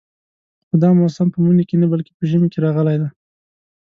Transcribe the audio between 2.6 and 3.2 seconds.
راغلی دی.